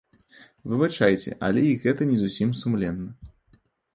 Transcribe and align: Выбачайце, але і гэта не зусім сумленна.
Выбачайце, 0.71 1.33
але 1.49 1.61
і 1.73 1.77
гэта 1.85 2.01
не 2.13 2.17
зусім 2.23 2.49
сумленна. 2.61 3.09